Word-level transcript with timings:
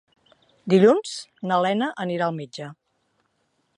Dilluns 0.73 1.11
na 1.51 1.59
Lena 1.67 1.91
anirà 2.07 2.31
al 2.31 2.35
metge. 2.39 2.71